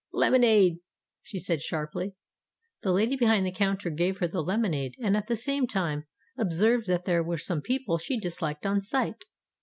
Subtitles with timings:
[0.13, 0.79] "Lemonade,"
[1.21, 2.15] she said sharply.
[2.81, 6.87] The lady behind the counter gave her the lemonade, and at the same time observed
[6.87, 9.25] that there were some people she disliked on sight.